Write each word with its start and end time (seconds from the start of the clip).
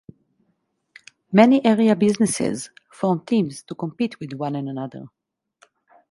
Many 1.31 1.63
area 1.63 1.95
businesses 1.95 2.71
formed 2.91 3.27
teams 3.27 3.61
to 3.65 3.75
compete 3.75 4.19
with 4.19 4.33
one 4.33 4.55
and 4.55 4.67
another. 4.67 5.05